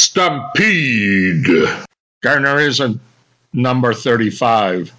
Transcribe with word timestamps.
Stampede. 0.00 1.68
Garner 2.22 2.58
isn't 2.58 3.00
number 3.52 3.92
35. 3.92 4.92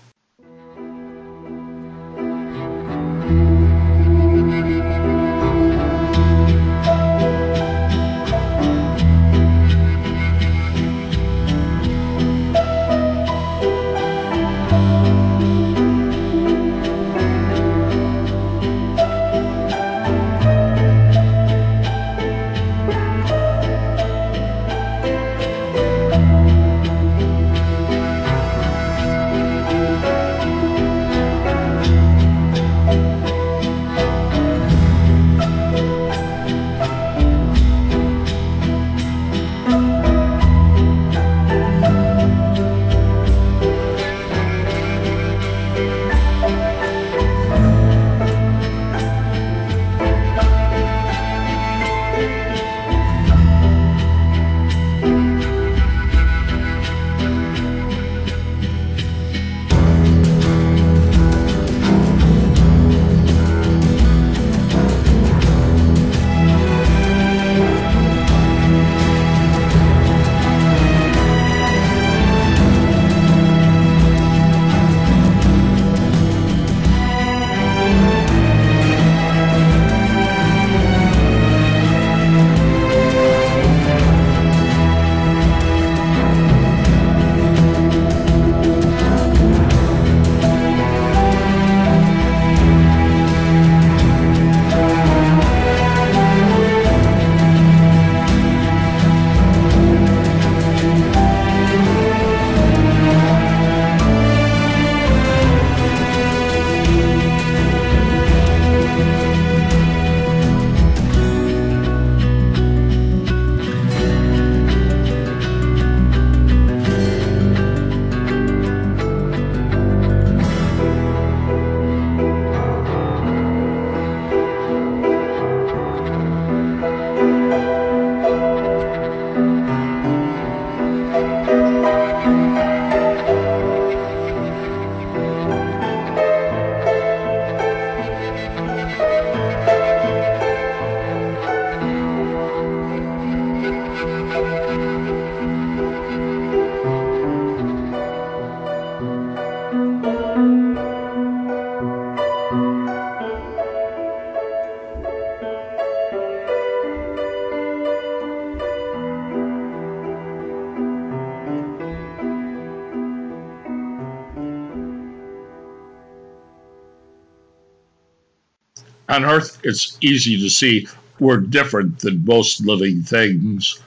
On 169.12 169.26
Earth, 169.26 169.60
it's 169.66 169.98
easy 170.00 170.40
to 170.40 170.50
see 170.50 170.88
we're 171.20 171.36
different 171.36 172.00
than 172.00 172.24
most 172.24 172.62
living 172.62 173.04
things. 173.04 173.82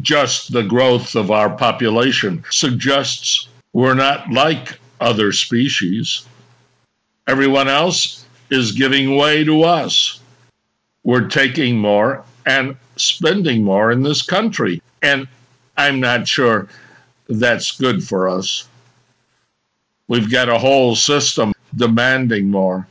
Just 0.00 0.54
the 0.54 0.62
growth 0.62 1.14
of 1.14 1.30
our 1.30 1.50
population 1.50 2.42
suggests 2.48 3.48
we're 3.74 3.92
not 3.92 4.30
like 4.30 4.78
other 5.02 5.32
species. 5.32 6.24
Everyone 7.26 7.68
else 7.68 8.24
is 8.48 8.72
giving 8.72 9.16
way 9.16 9.44
to 9.44 9.64
us. 9.64 10.20
We're 11.02 11.28
taking 11.28 11.76
more 11.76 12.24
and 12.46 12.74
spending 12.96 13.64
more 13.64 13.92
in 13.92 14.02
this 14.02 14.22
country. 14.22 14.80
And 15.02 15.28
I'm 15.76 16.00
not 16.00 16.26
sure 16.26 16.68
that's 17.28 17.72
good 17.72 18.02
for 18.02 18.30
us. 18.30 18.66
We've 20.08 20.30
got 20.30 20.48
a 20.48 20.56
whole 20.56 20.96
system 20.96 21.52
demanding 21.76 22.50
more 22.50 22.86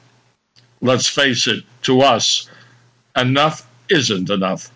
let's 0.83 1.07
face 1.07 1.47
it, 1.47 1.63
to 1.81 2.01
us, 2.01 2.49
enough 3.15 3.67
isn't 3.89 4.29
enough. 4.29 4.69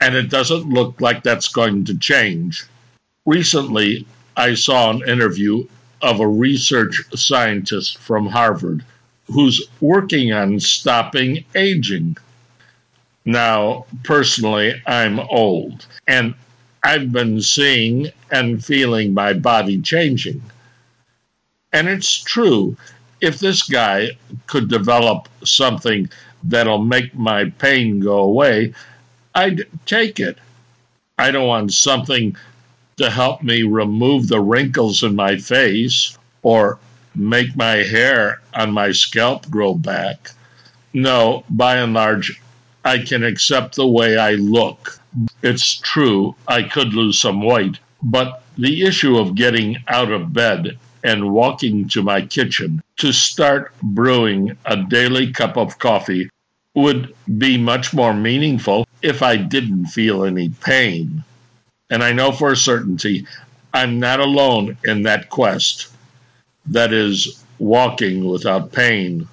And 0.00 0.14
it 0.14 0.30
doesn't 0.30 0.68
look 0.68 1.00
like 1.00 1.22
that's 1.22 1.48
going 1.48 1.84
to 1.84 1.98
change. 1.98 2.64
Recently, 3.26 4.06
I 4.36 4.54
saw 4.54 4.90
an 4.90 5.06
interview 5.06 5.66
of 6.00 6.20
a 6.20 6.26
research 6.26 7.02
scientist 7.14 7.98
from 7.98 8.26
Harvard 8.26 8.84
who's 9.30 9.62
working 9.80 10.32
on 10.32 10.58
stopping 10.58 11.44
aging. 11.54 12.16
Now, 13.26 13.84
personally, 14.02 14.82
I'm 14.86 15.20
old, 15.20 15.84
and 16.08 16.34
I've 16.82 17.12
been 17.12 17.42
seeing 17.42 18.10
and 18.30 18.64
feeling 18.64 19.12
my 19.12 19.34
body 19.34 19.80
changing. 19.82 20.42
And 21.72 21.86
it's 21.86 22.22
true 22.22 22.78
if 23.20 23.38
this 23.38 23.62
guy 23.62 24.10
could 24.46 24.68
develop 24.68 25.28
something 25.44 26.08
that'll 26.42 26.84
make 26.84 27.14
my 27.14 27.44
pain 27.58 28.00
go 28.00 28.18
away, 28.18 28.74
I'd 29.34 29.64
take 29.86 30.18
it. 30.18 30.38
I 31.18 31.30
don't 31.30 31.46
want 31.46 31.72
something 31.72 32.36
to 32.96 33.10
help 33.10 33.42
me 33.42 33.62
remove 33.62 34.28
the 34.28 34.40
wrinkles 34.40 35.02
in 35.02 35.14
my 35.16 35.36
face 35.36 36.18
or 36.42 36.78
make 37.14 37.56
my 37.56 37.76
hair 37.76 38.40
on 38.54 38.72
my 38.72 38.92
scalp 38.92 39.48
grow 39.50 39.74
back. 39.74 40.30
No, 40.92 41.44
by 41.50 41.76
and 41.76 41.94
large, 41.94 42.40
I 42.84 42.98
can 42.98 43.22
accept 43.22 43.76
the 43.76 43.86
way 43.86 44.16
I 44.16 44.32
look. 44.32 44.98
It's 45.42 45.74
true, 45.74 46.34
I 46.48 46.62
could 46.62 46.94
lose 46.94 47.18
some 47.18 47.42
weight, 47.42 47.78
but 48.02 48.42
the 48.56 48.82
issue 48.82 49.18
of 49.18 49.34
getting 49.34 49.76
out 49.88 50.10
of 50.10 50.32
bed 50.32 50.78
and 51.02 51.32
walking 51.32 51.88
to 51.88 52.02
my 52.02 52.20
kitchen 52.22 52.82
to 52.96 53.12
start 53.12 53.72
brewing 53.82 54.56
a 54.66 54.76
daily 54.76 55.32
cup 55.32 55.56
of 55.56 55.78
coffee 55.78 56.28
would 56.74 57.14
be 57.38 57.56
much 57.58 57.92
more 57.92 58.14
meaningful 58.14 58.86
if 59.02 59.22
I 59.22 59.36
didn't 59.36 59.86
feel 59.86 60.24
any 60.24 60.50
pain. 60.50 61.24
And 61.90 62.02
I 62.02 62.12
know 62.12 62.30
for 62.30 62.52
a 62.52 62.56
certainty 62.56 63.26
I'm 63.72 64.00
not 64.00 64.20
alone 64.20 64.76
in 64.84 65.02
that 65.04 65.30
quest 65.30 65.92
that 66.66 66.92
is 66.92 67.44
walking 67.58 68.24
without 68.24 68.72
pain. 68.72 69.28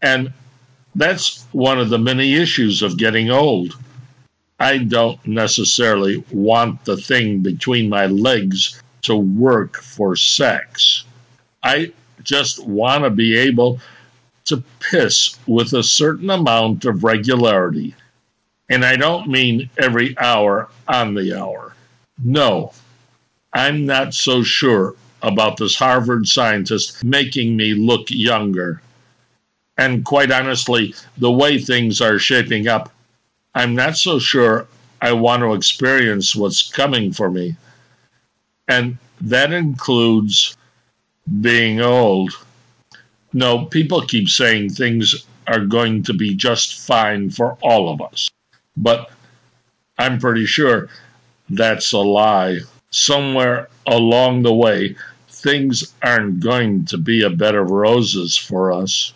And 0.00 0.32
that's 0.94 1.44
one 1.52 1.78
of 1.78 1.90
the 1.90 1.98
many 1.98 2.34
issues 2.34 2.82
of 2.82 2.98
getting 2.98 3.30
old. 3.30 3.76
I 4.60 4.78
don't 4.78 5.24
necessarily 5.26 6.22
want 6.30 6.84
the 6.84 6.96
thing 6.96 7.40
between 7.40 7.88
my 7.88 8.06
legs 8.06 8.80
to 9.02 9.16
work 9.16 9.76
for 9.76 10.16
sex. 10.16 11.04
I 11.62 11.92
just 12.22 12.64
want 12.64 13.04
to 13.04 13.10
be 13.10 13.36
able 13.36 13.80
to 14.46 14.62
piss 14.80 15.38
with 15.46 15.72
a 15.72 15.82
certain 15.82 16.30
amount 16.30 16.84
of 16.84 17.04
regularity. 17.04 17.94
And 18.68 18.84
I 18.84 18.96
don't 18.96 19.28
mean 19.28 19.70
every 19.78 20.16
hour 20.18 20.68
on 20.88 21.14
the 21.14 21.38
hour. 21.38 21.74
No, 22.22 22.72
I'm 23.52 23.86
not 23.86 24.14
so 24.14 24.42
sure 24.42 24.94
about 25.22 25.56
this 25.56 25.76
Harvard 25.76 26.26
scientist 26.26 27.04
making 27.04 27.56
me 27.56 27.74
look 27.74 28.10
younger. 28.10 28.82
And 29.78 30.04
quite 30.04 30.30
honestly, 30.30 30.94
the 31.18 31.32
way 31.32 31.58
things 31.58 32.00
are 32.00 32.18
shaping 32.18 32.68
up, 32.68 32.92
I'm 33.54 33.74
not 33.74 33.96
so 33.96 34.18
sure 34.18 34.66
I 35.00 35.12
want 35.12 35.42
to 35.42 35.54
experience 35.54 36.34
what's 36.34 36.70
coming 36.70 37.12
for 37.12 37.30
me. 37.30 37.56
And 38.72 38.96
that 39.20 39.52
includes 39.52 40.56
being 41.42 41.82
old. 41.82 42.32
No, 43.34 43.66
people 43.66 44.00
keep 44.06 44.30
saying 44.30 44.70
things 44.70 45.26
are 45.46 45.66
going 45.66 46.02
to 46.04 46.14
be 46.14 46.34
just 46.34 46.80
fine 46.80 47.28
for 47.28 47.58
all 47.62 47.92
of 47.92 48.00
us. 48.00 48.30
But 48.74 49.10
I'm 49.98 50.18
pretty 50.18 50.46
sure 50.46 50.88
that's 51.50 51.92
a 51.92 51.98
lie. 51.98 52.60
Somewhere 52.90 53.68
along 53.86 54.42
the 54.42 54.54
way, 54.54 54.96
things 55.28 55.92
aren't 56.02 56.40
going 56.40 56.86
to 56.86 56.96
be 56.96 57.24
a 57.24 57.30
bed 57.30 57.54
of 57.54 57.70
roses 57.70 58.38
for 58.38 58.72
us. 58.72 59.12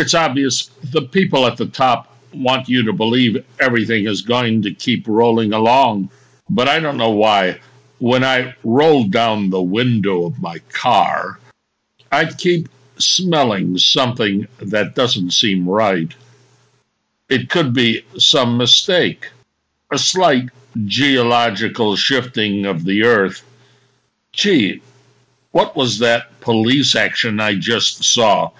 It's 0.00 0.14
obvious 0.14 0.70
the 0.92 1.02
people 1.02 1.46
at 1.46 1.56
the 1.56 1.66
top 1.66 2.16
want 2.34 2.68
you 2.68 2.82
to 2.84 2.92
believe 2.92 3.44
everything 3.60 4.06
is 4.06 4.22
going 4.22 4.62
to 4.62 4.74
keep 4.74 5.06
rolling 5.06 5.52
along. 5.52 6.10
But 6.48 6.68
I 6.68 6.80
don't 6.80 6.96
know 6.96 7.10
why. 7.10 7.60
When 7.98 8.24
I 8.24 8.54
roll 8.64 9.04
down 9.04 9.50
the 9.50 9.62
window 9.62 10.24
of 10.24 10.40
my 10.40 10.58
car, 10.72 11.38
I 12.10 12.24
keep 12.24 12.68
smelling 12.98 13.78
something 13.78 14.46
that 14.58 14.94
doesn't 14.94 15.32
seem 15.32 15.68
right. 15.68 16.12
It 17.28 17.50
could 17.50 17.72
be 17.74 18.04
some 18.18 18.56
mistake, 18.56 19.28
a 19.92 19.98
slight 19.98 20.48
geological 20.86 21.94
shifting 21.96 22.66
of 22.66 22.84
the 22.84 23.04
earth. 23.04 23.42
Gee, 24.32 24.80
what 25.52 25.76
was 25.76 25.98
that 25.98 26.40
police 26.40 26.94
action 26.94 27.38
I 27.40 27.54
just 27.56 28.02
saw? 28.02 28.50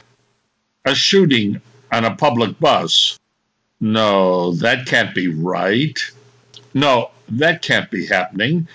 A 0.85 0.94
shooting 0.94 1.61
on 1.93 2.05
a 2.05 2.15
public 2.15 2.59
bus. 2.61 3.19
No, 3.81 4.53
that 4.53 4.87
can't 4.87 5.15
be 5.15 5.29
right. 5.29 5.99
No, 6.75 7.11
that 7.29 7.62
can't 7.62 7.91
be 7.91 8.06
happening. 8.06 8.69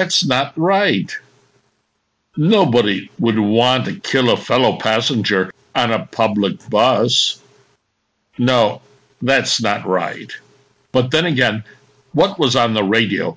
That's 0.00 0.24
not 0.24 0.56
right. 0.56 1.14
Nobody 2.34 3.10
would 3.18 3.38
want 3.38 3.84
to 3.84 4.00
kill 4.00 4.30
a 4.30 4.36
fellow 4.38 4.78
passenger 4.78 5.52
on 5.74 5.92
a 5.92 6.06
public 6.06 6.56
bus. 6.70 7.42
No, 8.38 8.80
that's 9.20 9.60
not 9.60 9.86
right. 9.86 10.32
But 10.90 11.10
then 11.10 11.26
again, 11.26 11.64
what 12.14 12.38
was 12.38 12.56
on 12.56 12.72
the 12.72 12.82
radio 12.82 13.36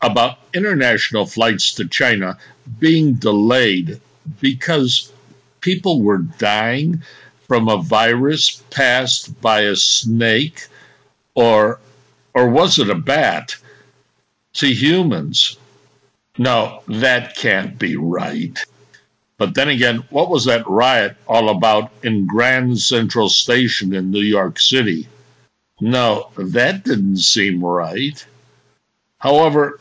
about 0.00 0.38
international 0.52 1.26
flights 1.26 1.74
to 1.74 1.86
China 1.86 2.36
being 2.80 3.14
delayed 3.14 4.00
because 4.40 5.12
people 5.60 6.02
were 6.02 6.18
dying 6.18 7.04
from 7.46 7.68
a 7.68 7.80
virus 7.80 8.64
passed 8.70 9.40
by 9.40 9.60
a 9.60 9.76
snake 9.76 10.66
or 11.36 11.78
or 12.34 12.48
was 12.48 12.80
it 12.80 12.90
a 12.90 12.96
bat 12.96 13.54
to 14.54 14.74
humans 14.74 15.56
no, 16.38 16.82
that 16.86 17.36
can't 17.36 17.78
be 17.78 17.96
right. 17.96 18.58
But 19.38 19.54
then 19.54 19.68
again, 19.68 20.04
what 20.10 20.28
was 20.28 20.44
that 20.44 20.68
riot 20.68 21.16
all 21.26 21.48
about 21.48 21.90
in 22.02 22.26
Grand 22.26 22.78
Central 22.78 23.28
Station 23.28 23.94
in 23.94 24.10
New 24.10 24.20
York 24.20 24.60
City? 24.60 25.08
No, 25.80 26.28
that 26.36 26.84
didn't 26.84 27.16
seem 27.16 27.64
right. 27.64 28.24
However, 29.18 29.80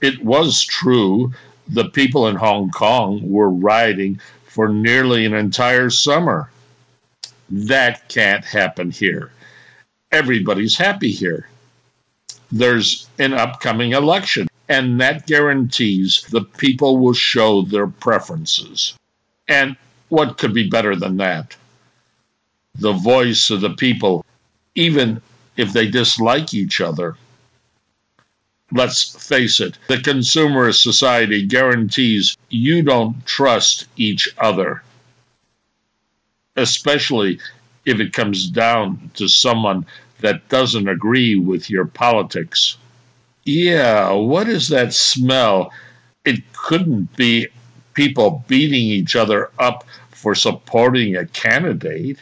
it 0.00 0.24
was 0.24 0.64
true 0.64 1.32
the 1.68 1.90
people 1.90 2.26
in 2.28 2.36
Hong 2.36 2.70
Kong 2.70 3.20
were 3.22 3.50
rioting 3.50 4.20
for 4.46 4.68
nearly 4.68 5.24
an 5.24 5.34
entire 5.34 5.90
summer. 5.90 6.50
That 7.50 8.08
can't 8.08 8.44
happen 8.44 8.90
here. 8.90 9.30
Everybody's 10.10 10.76
happy 10.76 11.12
here. 11.12 11.48
There's 12.50 13.06
an 13.18 13.34
upcoming 13.34 13.92
election 13.92 14.47
and 14.68 15.00
that 15.00 15.26
guarantees 15.26 16.22
the 16.30 16.42
people 16.42 16.98
will 16.98 17.14
show 17.14 17.62
their 17.62 17.86
preferences. 17.86 18.94
And 19.48 19.76
what 20.08 20.38
could 20.38 20.52
be 20.52 20.68
better 20.68 20.94
than 20.94 21.16
that? 21.18 21.56
The 22.74 22.92
voice 22.92 23.50
of 23.50 23.62
the 23.62 23.70
people, 23.70 24.24
even 24.74 25.22
if 25.56 25.72
they 25.72 25.88
dislike 25.88 26.54
each 26.54 26.80
other. 26.80 27.16
Let's 28.70 29.26
face 29.26 29.60
it, 29.60 29.78
the 29.88 29.96
consumerist 29.96 30.82
society 30.82 31.46
guarantees 31.46 32.36
you 32.50 32.82
don't 32.82 33.24
trust 33.24 33.86
each 33.96 34.28
other, 34.36 34.82
especially 36.54 37.40
if 37.86 37.98
it 37.98 38.12
comes 38.12 38.48
down 38.48 39.10
to 39.14 39.26
someone 39.26 39.86
that 40.20 40.46
doesn't 40.50 40.88
agree 40.88 41.36
with 41.36 41.70
your 41.70 41.86
politics. 41.86 42.76
Yeah, 43.48 44.12
what 44.12 44.46
is 44.46 44.68
that 44.68 44.92
smell? 44.92 45.72
It 46.26 46.42
couldn't 46.52 47.16
be 47.16 47.48
people 47.94 48.44
beating 48.46 48.82
each 48.82 49.16
other 49.16 49.50
up 49.58 49.84
for 50.10 50.34
supporting 50.34 51.16
a 51.16 51.24
candidate. 51.24 52.18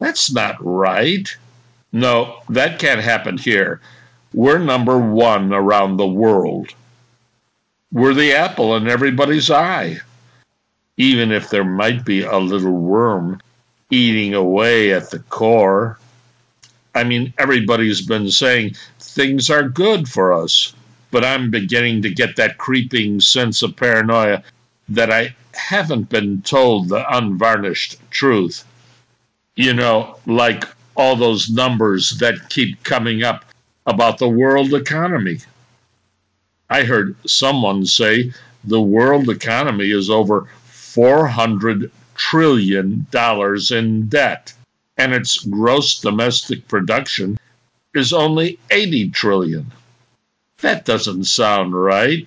That's 0.00 0.30
not 0.30 0.56
right. 0.60 1.34
No, 1.92 2.42
that 2.50 2.78
can't 2.78 3.00
happen 3.00 3.38
here. 3.38 3.80
We're 4.34 4.58
number 4.58 4.98
one 4.98 5.50
around 5.54 5.96
the 5.96 6.06
world. 6.06 6.74
We're 7.90 8.12
the 8.12 8.34
apple 8.34 8.76
in 8.76 8.86
everybody's 8.86 9.50
eye. 9.50 9.96
Even 10.98 11.32
if 11.32 11.48
there 11.48 11.64
might 11.64 12.04
be 12.04 12.22
a 12.22 12.36
little 12.36 12.76
worm 12.76 13.40
eating 13.88 14.34
away 14.34 14.92
at 14.92 15.10
the 15.10 15.20
core. 15.20 15.98
I 16.94 17.04
mean, 17.04 17.32
everybody's 17.38 18.02
been 18.02 18.30
saying 18.30 18.76
things 19.20 19.50
are 19.50 19.68
good 19.68 20.08
for 20.08 20.32
us, 20.32 20.72
but 21.10 21.22
I'm 21.22 21.50
beginning 21.50 22.00
to 22.00 22.14
get 22.14 22.36
that 22.36 22.56
creeping 22.56 23.20
sense 23.20 23.62
of 23.62 23.76
paranoia 23.76 24.42
that 24.88 25.12
I 25.12 25.36
haven't 25.52 26.08
been 26.08 26.40
told 26.40 26.88
the 26.88 27.04
unvarnished 27.14 27.98
truth. 28.10 28.64
You 29.56 29.74
know, 29.74 30.16
like 30.24 30.64
all 30.94 31.16
those 31.16 31.50
numbers 31.50 32.16
that 32.20 32.48
keep 32.48 32.82
coming 32.82 33.22
up 33.22 33.44
about 33.84 34.16
the 34.16 34.28
world 34.28 34.72
economy. 34.72 35.40
I 36.70 36.84
heard 36.84 37.14
someone 37.26 37.84
say 37.84 38.32
the 38.64 38.80
world 38.80 39.28
economy 39.28 39.90
is 39.90 40.08
over 40.08 40.48
400 40.64 41.92
trillion 42.14 43.06
dollars 43.10 43.70
in 43.70 44.08
debt 44.08 44.54
and 44.96 45.12
its 45.12 45.44
gross 45.44 46.00
domestic 46.00 46.66
production 46.68 47.36
is 47.94 48.12
only 48.12 48.58
80 48.70 49.10
trillion. 49.10 49.66
That 50.60 50.84
doesn't 50.84 51.24
sound 51.24 51.74
right. 51.74 52.26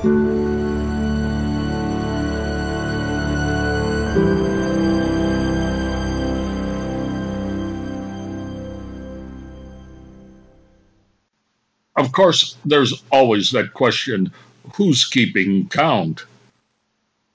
Of 0.00 0.06
course, 12.12 12.56
there's 12.64 13.02
always 13.12 13.50
that 13.50 13.74
question 13.74 14.32
who's 14.74 15.04
keeping 15.04 15.68
count? 15.68 16.24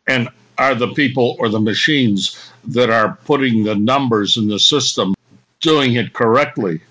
And 0.07 0.29
are 0.57 0.74
the 0.74 0.91
people 0.93 1.36
or 1.38 1.50
the 1.50 1.60
machines 1.60 2.51
that 2.63 2.89
are 2.89 3.19
putting 3.25 3.63
the 3.63 3.75
numbers 3.75 4.38
in 4.38 4.48
the 4.48 4.60
system 4.60 5.13
doing 5.62 5.93
it 5.93 6.13
correctly? 6.13 6.81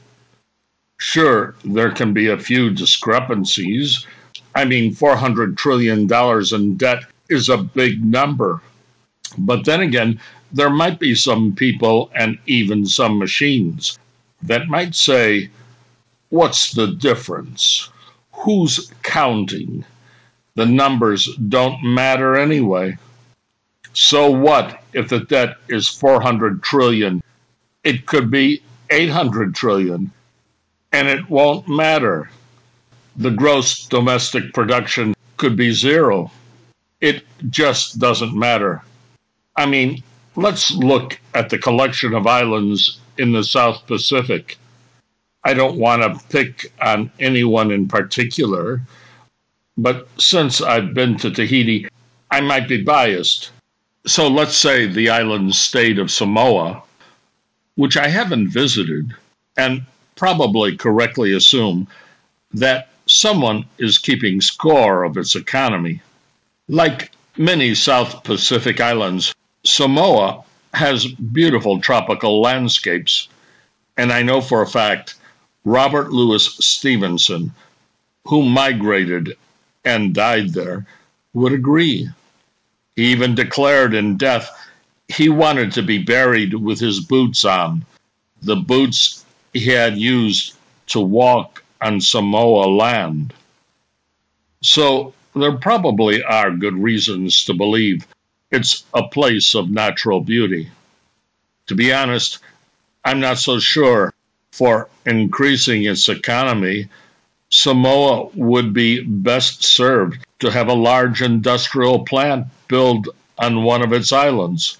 Sure, 0.98 1.56
there 1.64 1.90
can 1.90 2.12
be 2.12 2.28
a 2.28 2.38
few 2.38 2.70
discrepancies. 2.70 4.06
I 4.54 4.64
mean, 4.64 4.94
$400 4.94 5.56
trillion 5.56 6.08
in 6.10 6.76
debt 6.76 7.04
is 7.28 7.48
a 7.48 7.58
big 7.58 8.04
number. 8.04 8.60
But 9.38 9.64
then 9.64 9.80
again, 9.80 10.20
there 10.52 10.70
might 10.70 11.00
be 11.00 11.14
some 11.14 11.54
people 11.54 12.10
and 12.14 12.38
even 12.46 12.86
some 12.86 13.18
machines 13.18 13.98
that 14.42 14.68
might 14.68 14.94
say, 14.94 15.50
What's 16.28 16.72
the 16.72 16.88
difference? 16.88 17.90
Who's 18.32 18.90
counting? 19.02 19.84
The 20.56 20.66
numbers 20.66 21.28
don't 21.48 21.82
matter 21.82 22.36
anyway. 22.36 22.96
So 23.92 24.30
what 24.30 24.82
if 24.92 25.08
the 25.08 25.20
debt 25.20 25.56
is 25.68 25.88
400 25.88 26.62
trillion? 26.62 27.22
It 27.84 28.06
could 28.06 28.30
be 28.30 28.62
800 28.90 29.54
trillion, 29.54 30.10
and 30.92 31.08
it 31.08 31.30
won't 31.30 31.68
matter. 31.68 32.30
The 33.16 33.30
gross 33.30 33.86
domestic 33.86 34.52
production 34.52 35.14
could 35.36 35.56
be 35.56 35.72
zero. 35.72 36.30
It 37.00 37.24
just 37.50 37.98
doesn't 37.98 38.34
matter. 38.36 38.82
I 39.56 39.66
mean, 39.66 40.02
let's 40.36 40.72
look 40.72 41.18
at 41.34 41.48
the 41.48 41.58
collection 41.58 42.14
of 42.14 42.26
islands 42.26 42.98
in 43.18 43.32
the 43.32 43.44
South 43.44 43.86
Pacific. 43.86 44.58
I 45.44 45.54
don't 45.54 45.78
want 45.78 46.02
to 46.02 46.26
pick 46.28 46.72
on 46.80 47.10
anyone 47.20 47.70
in 47.70 47.86
particular, 47.86 48.80
but 49.76 50.08
since 50.20 50.60
I've 50.60 50.94
been 50.94 51.16
to 51.18 51.30
Tahiti, 51.30 51.86
I 52.30 52.40
might 52.40 52.66
be 52.66 52.82
biased. 52.82 53.50
So 54.06 54.26
let's 54.26 54.56
say 54.56 54.86
the 54.86 55.10
island 55.10 55.54
state 55.54 55.98
of 55.98 56.10
Samoa, 56.10 56.82
which 57.76 57.96
I 57.96 58.08
haven't 58.08 58.48
visited, 58.48 59.14
and 59.56 59.82
probably 60.16 60.76
correctly 60.76 61.34
assume 61.34 61.86
that 62.52 62.88
someone 63.14 63.64
is 63.78 63.98
keeping 63.98 64.40
score 64.40 65.04
of 65.04 65.16
its 65.16 65.36
economy. 65.36 66.00
Like 66.68 67.12
many 67.36 67.74
South 67.74 68.24
Pacific 68.24 68.80
islands, 68.80 69.32
Samoa 69.64 70.42
has 70.74 71.06
beautiful 71.06 71.80
tropical 71.80 72.42
landscapes, 72.42 73.28
and 73.96 74.12
I 74.12 74.22
know 74.22 74.40
for 74.40 74.62
a 74.62 74.66
fact 74.66 75.14
Robert 75.64 76.12
Louis 76.12 76.44
Stevenson, 76.58 77.52
who 78.26 78.42
migrated 78.42 79.36
and 79.84 80.12
died 80.12 80.52
there, 80.52 80.84
would 81.32 81.52
agree. 81.52 82.08
He 82.96 83.12
even 83.12 83.36
declared 83.36 83.94
in 83.94 84.16
death 84.16 84.50
he 85.06 85.28
wanted 85.28 85.70
to 85.72 85.82
be 85.82 85.98
buried 85.98 86.54
with 86.54 86.80
his 86.80 86.98
boots 86.98 87.44
on, 87.44 87.84
the 88.42 88.56
boots 88.56 89.24
he 89.52 89.66
had 89.66 89.96
used 89.96 90.54
to 90.88 91.00
walk 91.00 91.63
on 91.84 92.00
Samoa 92.00 92.64
land. 92.66 93.34
So 94.62 95.12
there 95.36 95.52
probably 95.58 96.22
are 96.22 96.50
good 96.50 96.74
reasons 96.74 97.44
to 97.44 97.52
believe 97.52 98.06
it's 98.50 98.84
a 98.94 99.06
place 99.08 99.54
of 99.54 99.70
natural 99.70 100.20
beauty. 100.20 100.70
To 101.66 101.74
be 101.74 101.92
honest, 101.92 102.38
I'm 103.04 103.20
not 103.20 103.38
so 103.38 103.58
sure 103.58 104.14
for 104.52 104.88
increasing 105.04 105.84
its 105.84 106.08
economy. 106.08 106.88
Samoa 107.50 108.30
would 108.34 108.72
be 108.72 109.02
best 109.02 109.62
served 109.62 110.24
to 110.38 110.50
have 110.50 110.68
a 110.68 110.74
large 110.90 111.20
industrial 111.20 112.04
plant 112.06 112.46
built 112.68 113.08
on 113.36 113.62
one 113.62 113.82
of 113.82 113.92
its 113.92 114.10
islands. 114.10 114.78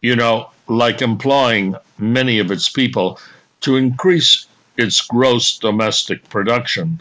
You 0.00 0.16
know, 0.16 0.50
like 0.68 1.02
employing 1.02 1.76
many 1.98 2.38
of 2.38 2.50
its 2.50 2.70
people 2.70 3.18
to 3.60 3.76
increase 3.76 4.46
its 4.80 5.02
gross 5.02 5.58
domestic 5.58 6.26
production. 6.30 7.00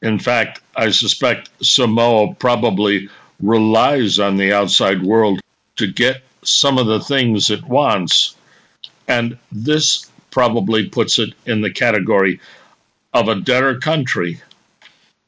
In 0.00 0.18
fact, 0.18 0.60
I 0.74 0.90
suspect 0.90 1.50
Samoa 1.62 2.34
probably 2.34 3.10
relies 3.38 4.18
on 4.18 4.38
the 4.38 4.52
outside 4.54 5.02
world 5.02 5.40
to 5.76 5.86
get 5.86 6.22
some 6.42 6.78
of 6.78 6.86
the 6.86 7.00
things 7.00 7.50
it 7.50 7.64
wants, 7.64 8.34
and 9.06 9.38
this 9.52 10.10
probably 10.30 10.88
puts 10.88 11.18
it 11.18 11.34
in 11.44 11.60
the 11.60 11.70
category 11.70 12.40
of 13.12 13.28
a 13.28 13.40
debtor 13.40 13.78
country. 13.78 14.40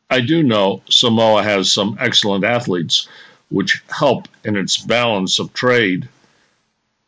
I 0.08 0.20
do 0.20 0.42
know 0.42 0.82
Samoa 0.88 1.42
has 1.42 1.70
some 1.70 1.98
excellent 2.00 2.44
athletes, 2.44 3.06
which 3.50 3.82
help 3.90 4.26
in 4.42 4.56
its 4.56 4.78
balance 4.78 5.38
of 5.38 5.52
trade. 5.52 6.08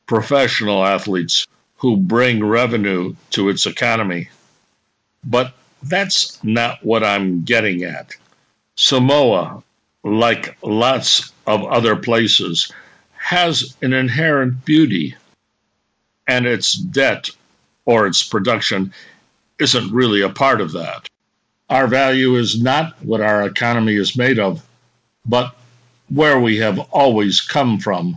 Professional 0.07 0.85
athletes 0.85 1.47
who 1.77 1.97
bring 1.97 2.45
revenue 2.45 3.15
to 3.31 3.49
its 3.49 3.67
economy. 3.67 4.29
But 5.27 5.53
that's 5.83 6.43
not 6.45 6.85
what 6.85 7.05
I'm 7.05 7.43
getting 7.45 7.83
at. 7.83 8.15
Samoa, 8.77 9.63
like 10.05 10.57
lots 10.63 11.33
of 11.47 11.65
other 11.65 11.97
places, 11.97 12.73
has 13.15 13.77
an 13.83 13.93
inherent 13.93 14.65
beauty, 14.65 15.17
and 16.29 16.47
its 16.47 16.73
debt 16.73 17.29
or 17.85 18.07
its 18.07 18.23
production 18.23 18.93
isn't 19.59 19.93
really 19.93 20.23
a 20.23 20.29
part 20.29 20.61
of 20.61 20.73
that. 20.73 21.09
Our 21.69 21.89
value 21.89 22.37
is 22.37 22.63
not 22.63 22.95
what 23.03 23.21
our 23.21 23.45
economy 23.47 23.97
is 23.97 24.17
made 24.17 24.39
of, 24.39 24.65
but 25.25 25.57
where 26.09 26.39
we 26.39 26.59
have 26.59 26.79
always 26.93 27.41
come 27.41 27.79
from. 27.79 28.17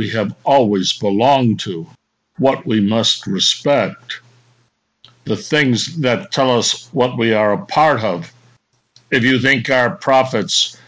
We 0.00 0.08
have 0.08 0.34
always 0.44 0.94
belonged 0.94 1.60
to, 1.60 1.86
what 2.38 2.64
we 2.64 2.80
must 2.80 3.26
respect, 3.26 4.20
the 5.24 5.36
things 5.36 6.00
that 6.00 6.32
tell 6.32 6.50
us 6.58 6.88
what 6.92 7.18
we 7.18 7.34
are 7.34 7.52
a 7.52 7.66
part 7.66 8.00
of. 8.00 8.32
If 9.10 9.22
you 9.24 9.38
think 9.38 9.68
our 9.68 9.90
profits, 9.90 10.78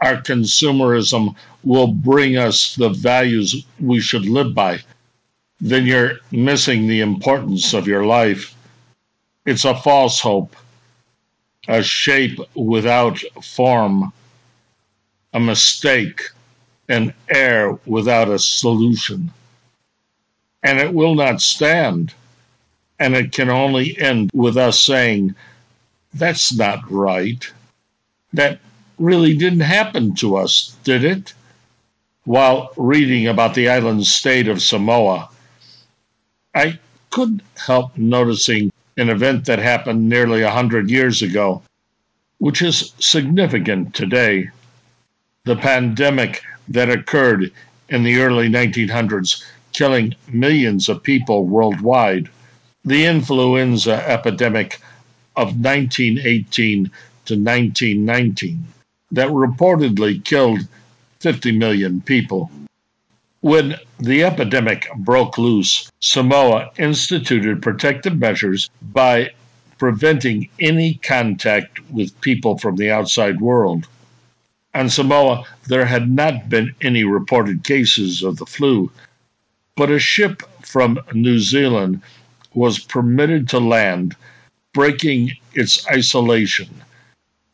our 0.00 0.22
consumerism 0.22 1.36
will 1.64 1.88
bring 1.88 2.38
us 2.38 2.74
the 2.76 2.88
values 2.88 3.66
we 3.78 4.00
should 4.00 4.24
live 4.24 4.54
by, 4.54 4.80
then 5.60 5.84
you're 5.84 6.20
missing 6.30 6.86
the 6.86 7.02
importance 7.02 7.74
of 7.74 7.86
your 7.86 8.06
life. 8.06 8.54
It's 9.44 9.66
a 9.66 9.76
false 9.76 10.18
hope, 10.18 10.56
a 11.68 11.82
shape 11.82 12.40
without 12.54 13.18
form, 13.42 14.14
a 15.34 15.40
mistake 15.40 16.22
an 16.88 17.14
air 17.28 17.78
without 17.86 18.28
a 18.28 18.38
solution. 18.38 19.30
And 20.62 20.78
it 20.78 20.92
will 20.92 21.14
not 21.14 21.40
stand. 21.40 22.14
And 22.98 23.14
it 23.14 23.32
can 23.32 23.50
only 23.50 23.98
end 23.98 24.30
with 24.32 24.56
us 24.56 24.80
saying, 24.80 25.34
that's 26.14 26.54
not 26.54 26.90
right. 26.90 27.52
That 28.32 28.58
really 28.98 29.36
didn't 29.36 29.60
happen 29.60 30.14
to 30.16 30.36
us, 30.36 30.76
did 30.84 31.04
it? 31.04 31.34
While 32.24 32.72
reading 32.76 33.28
about 33.28 33.54
the 33.54 33.68
island 33.68 34.06
state 34.06 34.48
of 34.48 34.62
Samoa, 34.62 35.28
I 36.54 36.78
couldn't 37.10 37.42
help 37.56 37.96
noticing 37.96 38.72
an 38.96 39.10
event 39.10 39.44
that 39.44 39.58
happened 39.58 40.08
nearly 40.08 40.42
a 40.42 40.50
hundred 40.50 40.90
years 40.90 41.22
ago, 41.22 41.62
which 42.38 42.62
is 42.62 42.92
significant 42.98 43.94
today. 43.94 44.50
The 45.44 45.56
pandemic 45.56 46.42
that 46.68 46.90
occurred 46.90 47.52
in 47.88 48.02
the 48.02 48.18
early 48.18 48.48
1900s 48.48 49.44
killing 49.72 50.14
millions 50.28 50.88
of 50.88 51.02
people 51.02 51.44
worldwide. 51.44 52.28
The 52.84 53.04
influenza 53.04 54.08
epidemic 54.08 54.80
of 55.36 55.48
1918 55.48 56.84
to 57.26 57.34
1919 57.34 58.64
that 59.12 59.28
reportedly 59.28 60.24
killed 60.24 60.60
50 61.20 61.52
million 61.52 62.00
people. 62.00 62.50
When 63.40 63.76
the 63.98 64.24
epidemic 64.24 64.88
broke 64.96 65.38
loose, 65.38 65.90
Samoa 66.00 66.70
instituted 66.78 67.62
protective 67.62 68.18
measures 68.18 68.70
by 68.80 69.30
preventing 69.78 70.48
any 70.58 70.94
contact 70.94 71.80
with 71.90 72.20
people 72.20 72.58
from 72.58 72.76
the 72.76 72.90
outside 72.90 73.40
world. 73.40 73.86
On 74.76 74.90
Samoa, 74.90 75.46
there 75.66 75.86
had 75.86 76.10
not 76.10 76.50
been 76.50 76.74
any 76.82 77.02
reported 77.02 77.64
cases 77.64 78.22
of 78.22 78.36
the 78.36 78.44
flu, 78.44 78.92
but 79.74 79.90
a 79.90 79.98
ship 79.98 80.42
from 80.60 81.00
New 81.14 81.38
Zealand 81.38 82.02
was 82.52 82.78
permitted 82.78 83.48
to 83.48 83.58
land, 83.58 84.16
breaking 84.74 85.32
its 85.54 85.88
isolation. 85.88 86.68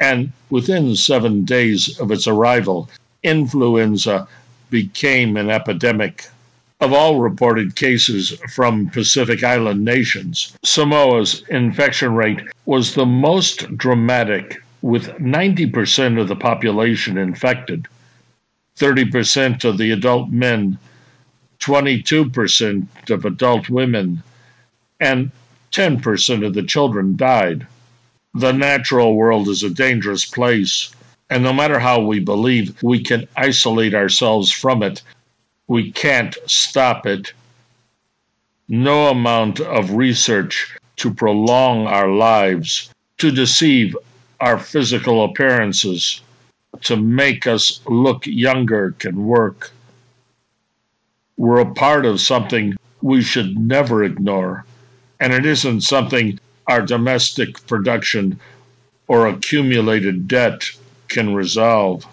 And 0.00 0.32
within 0.50 0.96
seven 0.96 1.44
days 1.44 1.96
of 2.00 2.10
its 2.10 2.26
arrival, 2.26 2.90
influenza 3.22 4.26
became 4.68 5.36
an 5.36 5.48
epidemic. 5.48 6.26
Of 6.80 6.92
all 6.92 7.20
reported 7.20 7.76
cases 7.76 8.32
from 8.52 8.90
Pacific 8.90 9.44
Island 9.44 9.84
nations, 9.84 10.56
Samoa's 10.64 11.44
infection 11.50 12.16
rate 12.16 12.40
was 12.66 12.94
the 12.94 13.06
most 13.06 13.76
dramatic, 13.76 14.60
with 14.82 15.06
90% 15.18 16.20
of 16.20 16.26
the 16.28 16.36
population 16.36 17.16
infected, 17.16 17.86
30% 18.76 19.64
of 19.64 19.78
the 19.78 19.92
adult 19.92 20.30
men, 20.30 20.76
22% 21.60 22.86
of 23.10 23.24
adult 23.24 23.70
women, 23.70 24.22
and 24.98 25.30
10% 25.70 26.46
of 26.46 26.54
the 26.54 26.64
children 26.64 27.16
died. 27.16 27.66
The 28.34 28.52
natural 28.52 29.14
world 29.14 29.48
is 29.48 29.62
a 29.62 29.70
dangerous 29.70 30.24
place, 30.24 30.92
and 31.30 31.44
no 31.44 31.52
matter 31.52 31.78
how 31.78 32.00
we 32.00 32.18
believe 32.18 32.82
we 32.82 33.02
can 33.02 33.28
isolate 33.36 33.94
ourselves 33.94 34.50
from 34.50 34.82
it, 34.82 35.02
we 35.68 35.92
can't 35.92 36.36
stop 36.46 37.06
it. 37.06 37.32
No 38.68 39.08
amount 39.08 39.60
of 39.60 39.92
research 39.92 40.76
to 40.96 41.14
prolong 41.14 41.86
our 41.86 42.08
lives, 42.08 42.90
to 43.18 43.30
deceive 43.30 43.96
our 44.42 44.58
physical 44.58 45.24
appearances, 45.24 46.20
to 46.80 46.96
make 46.96 47.46
us 47.46 47.80
look 47.86 48.26
younger 48.26 48.90
can 48.98 49.24
work. 49.24 49.70
We're 51.36 51.60
a 51.60 51.74
part 51.74 52.04
of 52.04 52.20
something 52.20 52.74
we 53.02 53.22
should 53.22 53.56
never 53.56 54.02
ignore, 54.02 54.64
and 55.20 55.32
it 55.32 55.46
isn't 55.46 55.82
something 55.82 56.40
our 56.66 56.82
domestic 56.82 57.64
production 57.68 58.40
or 59.06 59.28
accumulated 59.28 60.26
debt 60.26 60.68
can 61.06 61.34
resolve. 61.34 62.04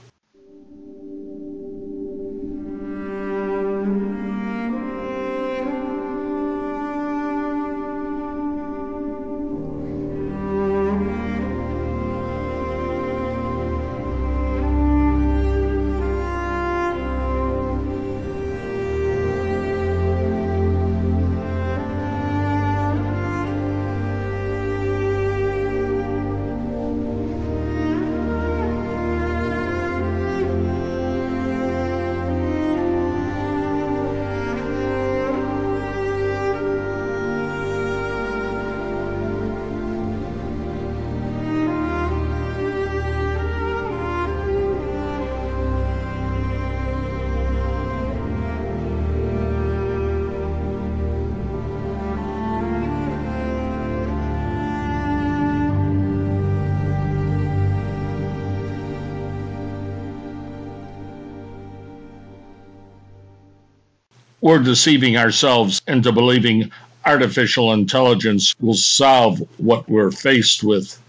We're 64.42 64.60
deceiving 64.60 65.18
ourselves 65.18 65.82
into 65.88 66.12
believing 66.12 66.72
artificial 67.06 67.74
intelligence 67.74 68.56
will 68.60 68.74
solve 68.74 69.40
what 69.58 69.90
we're 69.90 70.12
faced 70.12 70.64
with. 70.64 71.00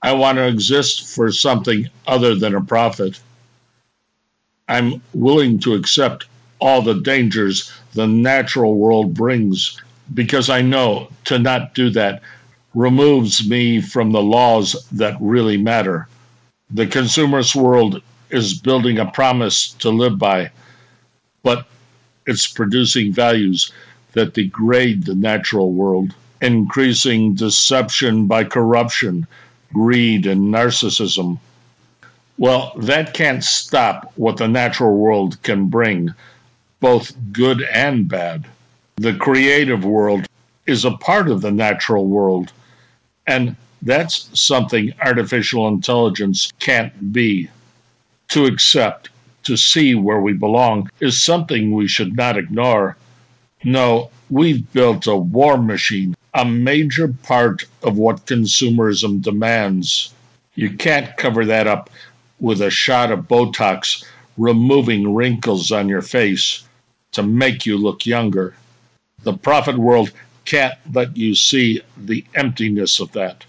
I 0.00 0.12
want 0.12 0.38
to 0.38 0.46
exist 0.46 1.14
for 1.14 1.30
something 1.30 1.88
other 2.06 2.34
than 2.34 2.54
a 2.54 2.60
profit. 2.60 3.20
I'm 4.68 5.02
willing 5.12 5.58
to 5.60 5.74
accept 5.74 6.26
all 6.60 6.82
the 6.82 6.94
dangers 6.94 7.72
the 7.94 8.06
natural 8.06 8.76
world 8.76 9.14
brings 9.14 9.80
because 10.14 10.48
I 10.48 10.62
know 10.62 11.08
to 11.24 11.38
not 11.38 11.74
do 11.74 11.90
that 11.90 12.22
removes 12.74 13.46
me 13.46 13.80
from 13.80 14.12
the 14.12 14.22
laws 14.22 14.86
that 14.92 15.16
really 15.20 15.56
matter. 15.56 16.08
The 16.70 16.86
consumerist 16.86 17.54
world 17.54 18.02
is 18.30 18.58
building 18.58 18.98
a 18.98 19.10
promise 19.10 19.72
to 19.80 19.90
live 19.90 20.18
by, 20.18 20.50
but 21.42 21.66
it's 22.26 22.46
producing 22.46 23.12
values 23.12 23.72
that 24.12 24.34
degrade 24.34 25.04
the 25.04 25.14
natural 25.14 25.72
world, 25.72 26.14
increasing 26.40 27.34
deception 27.34 28.26
by 28.26 28.44
corruption, 28.44 29.26
greed, 29.72 30.26
and 30.26 30.52
narcissism. 30.52 31.38
Well, 32.38 32.72
that 32.78 33.14
can't 33.14 33.44
stop 33.44 34.12
what 34.16 34.36
the 34.36 34.48
natural 34.48 34.96
world 34.96 35.42
can 35.42 35.66
bring, 35.66 36.12
both 36.80 37.12
good 37.32 37.62
and 37.62 38.08
bad. 38.08 38.46
The 38.96 39.14
creative 39.14 39.84
world 39.84 40.26
is 40.66 40.84
a 40.84 40.90
part 40.92 41.28
of 41.28 41.40
the 41.40 41.50
natural 41.50 42.06
world, 42.06 42.52
and 43.26 43.56
that's 43.82 44.28
something 44.38 44.92
artificial 45.00 45.68
intelligence 45.68 46.52
can't 46.58 47.12
be. 47.12 47.48
To 48.28 48.46
accept 48.46 49.10
to 49.44 49.56
see 49.56 49.94
where 49.94 50.20
we 50.20 50.32
belong 50.32 50.90
is 51.00 51.22
something 51.22 51.72
we 51.72 51.88
should 51.88 52.16
not 52.16 52.36
ignore. 52.36 52.96
No, 53.64 54.10
we've 54.30 54.70
built 54.72 55.06
a 55.06 55.16
war 55.16 55.56
machine, 55.58 56.14
a 56.34 56.44
major 56.44 57.08
part 57.08 57.64
of 57.82 57.96
what 57.96 58.26
consumerism 58.26 59.22
demands. 59.22 60.14
You 60.54 60.76
can't 60.76 61.16
cover 61.16 61.44
that 61.46 61.66
up 61.66 61.90
with 62.40 62.60
a 62.60 62.70
shot 62.70 63.12
of 63.12 63.28
Botox 63.28 64.04
removing 64.36 65.14
wrinkles 65.14 65.70
on 65.70 65.88
your 65.88 66.02
face 66.02 66.64
to 67.12 67.22
make 67.22 67.66
you 67.66 67.76
look 67.76 68.06
younger. 68.06 68.54
The 69.22 69.34
profit 69.34 69.78
world 69.78 70.10
can't 70.44 70.74
let 70.92 71.16
you 71.16 71.34
see 71.34 71.82
the 71.96 72.24
emptiness 72.34 73.00
of 73.00 73.12
that. 73.12 73.44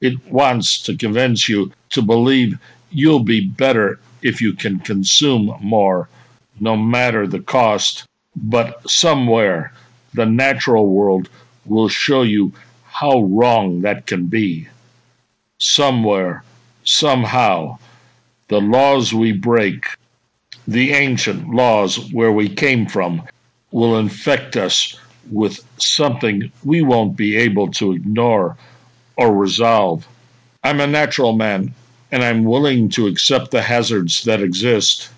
It 0.00 0.24
wants 0.26 0.82
to 0.82 0.96
convince 0.96 1.48
you 1.48 1.72
to 1.90 2.02
believe 2.02 2.58
you'll 2.90 3.20
be 3.22 3.46
better 3.46 4.00
if 4.24 4.40
you 4.40 4.54
can 4.54 4.80
consume 4.80 5.54
more, 5.60 6.08
no 6.58 6.76
matter 6.76 7.26
the 7.26 7.38
cost. 7.38 8.06
But 8.34 8.90
somewhere, 8.90 9.72
the 10.14 10.26
natural 10.26 10.88
world 10.88 11.28
will 11.66 11.88
show 11.88 12.22
you 12.22 12.52
how 12.84 13.20
wrong 13.20 13.82
that 13.82 14.06
can 14.06 14.26
be. 14.26 14.66
Somewhere, 15.58 16.42
somehow, 16.82 17.78
the 18.48 18.60
laws 18.60 19.14
we 19.14 19.30
break, 19.32 19.84
the 20.66 20.92
ancient 20.92 21.48
laws 21.54 22.10
where 22.12 22.32
we 22.32 22.48
came 22.48 22.86
from, 22.86 23.22
will 23.70 23.98
infect 23.98 24.56
us 24.56 24.98
with 25.30 25.64
something 25.78 26.50
we 26.64 26.82
won't 26.82 27.16
be 27.16 27.36
able 27.36 27.70
to 27.72 27.92
ignore 27.92 28.56
or 29.16 29.34
resolve. 29.34 30.06
I'm 30.62 30.80
a 30.80 30.86
natural 30.86 31.34
man 31.34 31.74
and 32.14 32.22
I'm 32.22 32.44
willing 32.44 32.88
to 32.90 33.08
accept 33.08 33.50
the 33.50 33.60
hazards 33.60 34.22
that 34.22 34.40
exist. 34.40 35.10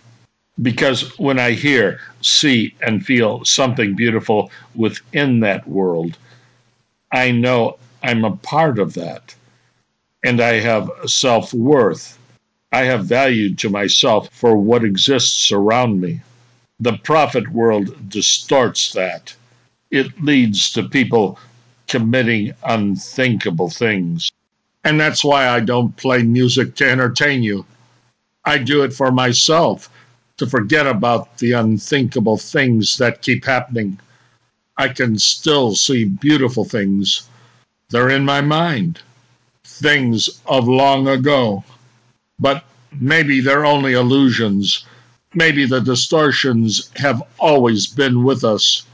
Because 0.63 1.19
when 1.19 1.39
I 1.39 1.51
hear, 1.51 2.01
see, 2.23 2.75
and 2.81 3.05
feel 3.05 3.45
something 3.45 3.95
beautiful 3.95 4.51
within 4.75 5.41
that 5.41 5.69
world, 5.69 6.17
I 7.13 7.33
know 7.33 7.77
I'm 8.03 8.25
a 8.25 8.35
part 8.39 8.79
of 8.79 8.95
that. 8.95 9.35
And 10.25 10.41
I 10.41 10.55
have 10.61 10.91
self 11.05 11.53
worth. 11.53 12.19
I 12.73 12.85
have 12.85 13.05
value 13.05 13.55
to 13.57 13.69
myself 13.69 14.31
for 14.33 14.57
what 14.57 14.83
exists 14.83 15.53
around 15.53 16.01
me. 16.01 16.23
The 16.81 16.97
profit 16.97 17.51
world 17.51 18.09
distorts 18.09 18.95
that. 18.95 19.37
It 19.91 20.23
leads 20.25 20.73
to 20.73 20.89
people 20.89 21.39
committing 21.89 22.55
unthinkable 22.65 23.69
things. 23.69 24.33
And 24.87 25.01
that's 25.01 25.25
why 25.25 25.49
I 25.49 25.59
don't 25.59 25.97
play 25.97 26.23
music 26.23 26.77
to 26.77 26.89
entertain 26.89 27.43
you. 27.43 27.67
I 28.45 28.59
do 28.59 28.85
it 28.85 28.93
for 28.93 29.11
myself 29.11 29.91
to 30.37 30.47
forget 30.47 30.87
about 30.87 31.39
the 31.39 31.51
unthinkable 31.51 32.39
things 32.39 32.97
that 32.99 33.21
keep 33.21 33.45
happening. 33.45 33.99
I 34.77 34.87
can 34.91 35.19
still 35.19 35.75
see 35.75 36.05
beautiful 36.05 36.65
things. 36.65 37.29
They're 37.91 38.11
in 38.11 38.25
my 38.25 38.41
mind, 38.43 39.01
things 39.65 40.41
of 40.47 40.69
long 40.69 41.09
ago. 41.09 41.65
But 42.39 42.63
maybe 43.01 43.41
they're 43.41 43.67
only 43.67 43.95
illusions. 43.95 44.87
Maybe 45.35 45.67
the 45.67 45.81
distortions 45.81 46.93
have 46.95 47.25
always 47.41 47.89
been 47.89 48.23
with 48.23 48.45
us. 48.45 48.85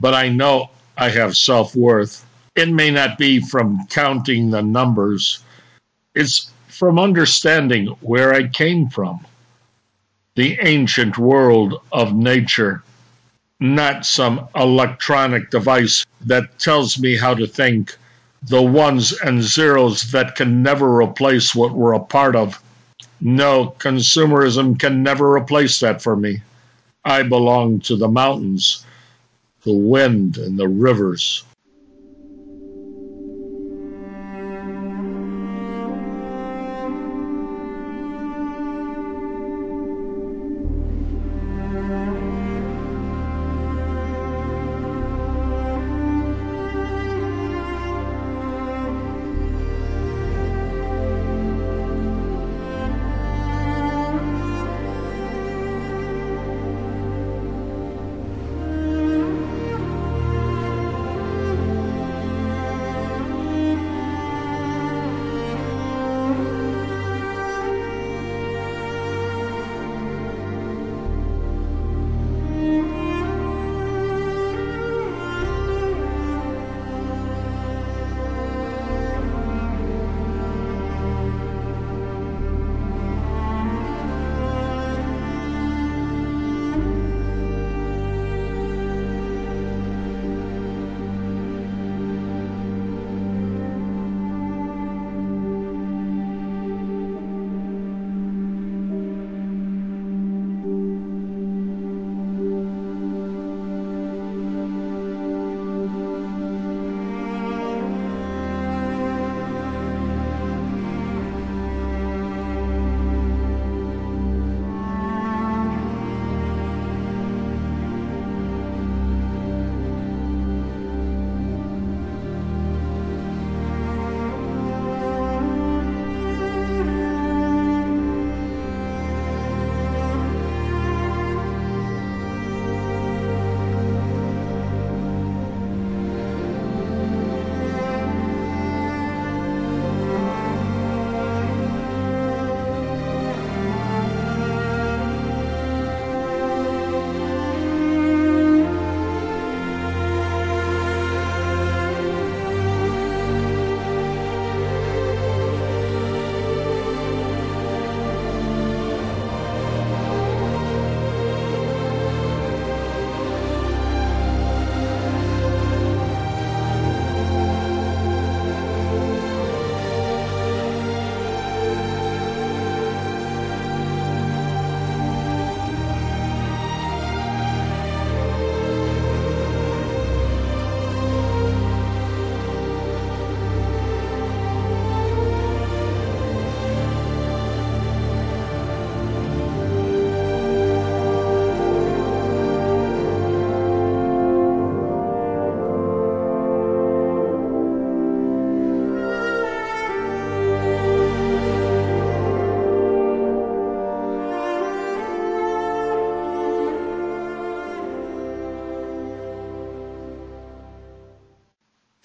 But 0.00 0.14
I 0.14 0.30
know 0.30 0.70
I 0.96 1.10
have 1.10 1.36
self 1.36 1.76
worth. 1.76 2.24
It 2.58 2.70
may 2.70 2.90
not 2.90 3.18
be 3.18 3.38
from 3.38 3.86
counting 3.86 4.50
the 4.50 4.62
numbers, 4.62 5.44
it's 6.16 6.50
from 6.66 6.98
understanding 6.98 7.86
where 8.00 8.34
I 8.34 8.48
came 8.48 8.88
from 8.88 9.24
the 10.34 10.58
ancient 10.62 11.18
world 11.18 11.80
of 11.92 12.16
nature, 12.16 12.82
not 13.60 14.04
some 14.04 14.48
electronic 14.56 15.52
device 15.52 16.04
that 16.22 16.58
tells 16.58 16.98
me 16.98 17.16
how 17.16 17.32
to 17.34 17.46
think, 17.46 17.96
the 18.42 18.60
ones 18.60 19.12
and 19.12 19.40
zeros 19.40 20.10
that 20.10 20.34
can 20.34 20.60
never 20.60 21.00
replace 21.00 21.54
what 21.54 21.74
we're 21.74 21.92
a 21.92 22.00
part 22.00 22.34
of. 22.34 22.60
No, 23.20 23.76
consumerism 23.78 24.76
can 24.76 25.04
never 25.04 25.32
replace 25.32 25.78
that 25.78 26.02
for 26.02 26.16
me. 26.16 26.42
I 27.04 27.22
belong 27.22 27.78
to 27.82 27.94
the 27.94 28.08
mountains, 28.08 28.84
the 29.62 29.76
wind, 29.76 30.38
and 30.38 30.58
the 30.58 30.66
rivers. 30.66 31.44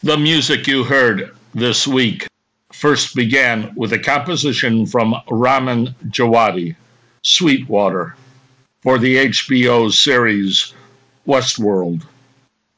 The 0.04 0.18
music 0.18 0.68
you 0.68 0.84
heard 0.84 1.32
this 1.54 1.88
week 1.88 2.28
first 2.74 3.16
began 3.16 3.74
with 3.74 3.94
a 3.94 4.00
composition 4.00 4.86
from 4.86 5.16
Ramin 5.32 5.96
Djawadi, 6.08 6.76
Sweetwater, 7.22 8.14
for 8.82 8.98
the 8.98 9.16
HBO 9.16 9.90
series 9.90 10.74
Westworld. 11.26 12.06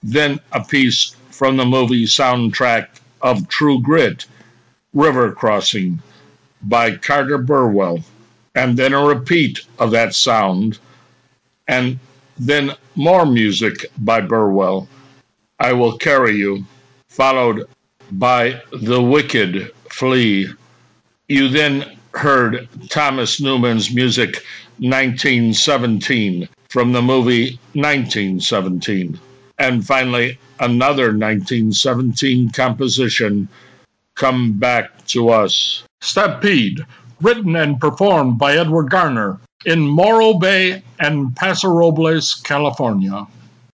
Then 0.03 0.39
a 0.51 0.63
piece 0.63 1.15
from 1.31 1.57
the 1.57 1.65
movie 1.65 2.05
soundtrack 2.05 2.89
of 3.23 3.47
True 3.47 3.81
Grit, 3.81 4.27
River 4.93 5.31
Crossing, 5.31 6.03
by 6.61 6.95
Carter 6.95 7.39
Burwell. 7.39 8.03
And 8.53 8.77
then 8.77 8.93
a 8.93 9.03
repeat 9.03 9.65
of 9.79 9.89
that 9.91 10.13
sound, 10.13 10.77
and 11.67 11.97
then 12.37 12.73
more 12.93 13.25
music 13.25 13.87
by 13.97 14.21
Burwell. 14.21 14.87
I 15.59 15.73
Will 15.73 15.97
Carry 15.97 16.35
You 16.35 16.67
followed 17.15 17.65
by 18.11 18.61
The 18.81 19.01
Wicked 19.01 19.71
Flee. 19.89 20.49
You 21.29 21.47
then 21.47 21.97
heard 22.13 22.67
Thomas 22.89 23.39
Newman's 23.39 23.93
music 23.93 24.43
1917 24.79 26.49
from 26.67 26.91
the 26.91 27.01
movie 27.01 27.57
1917. 27.73 29.17
And 29.57 29.87
finally, 29.87 30.37
another 30.59 31.05
1917 31.05 32.49
composition, 32.49 33.47
Come 34.15 34.59
Back 34.59 35.05
to 35.07 35.29
Us. 35.29 35.83
Stampede, 36.01 36.81
written 37.21 37.55
and 37.55 37.79
performed 37.79 38.37
by 38.37 38.57
Edward 38.57 38.89
Garner. 38.89 39.39
In 39.65 39.79
Morro 39.79 40.33
Bay 40.33 40.83
and 40.99 41.33
Paso 41.35 41.69
Robles, 41.69 42.35
California, 42.35 43.25